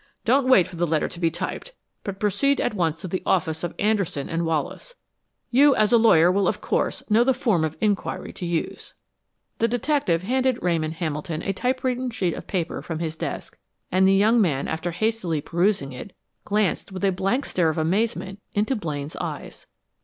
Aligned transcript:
Don't 0.25 0.47
wait 0.49 0.67
for 0.67 0.77
the 0.77 0.87
letter 0.87 1.07
to 1.07 1.19
be 1.19 1.29
typed, 1.29 1.73
but 2.03 2.19
proceed 2.19 2.59
at 2.59 2.73
once 2.73 3.01
to 3.01 3.07
the 3.07 3.21
office 3.23 3.63
of 3.63 3.75
Anderson 3.77 4.29
& 4.45 4.45
Wallace. 4.45 4.95
You, 5.51 5.75
as 5.75 5.93
a 5.93 5.97
lawyer, 5.99 6.31
will 6.31 6.47
of 6.47 6.59
course 6.59 7.03
know 7.07 7.23
the 7.23 7.35
form 7.35 7.63
of 7.63 7.77
inquiry 7.79 8.33
to 8.33 8.45
use." 8.47 8.95
The 9.59 9.67
detective 9.67 10.23
handed 10.23 10.57
Ramon 10.63 10.93
Hamilton 10.93 11.43
a 11.43 11.53
typewritten 11.53 12.09
sheet 12.09 12.33
of 12.33 12.47
paper 12.47 12.81
from 12.81 12.97
his 12.97 13.15
desk; 13.15 13.59
and 13.91 14.07
the 14.07 14.15
young 14.15 14.41
man, 14.41 14.67
after 14.67 14.89
hastily 14.89 15.39
perusing 15.39 15.91
it, 15.91 16.13
gazed 16.51 16.89
with 16.89 17.05
a 17.05 17.11
blank 17.11 17.45
stare 17.45 17.69
of 17.69 17.77
amazement 17.77 18.39
into 18.53 18.75
Blaine's 18.75 19.15
eyes. 19.17 19.67